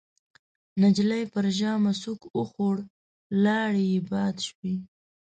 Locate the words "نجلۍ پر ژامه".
0.81-1.93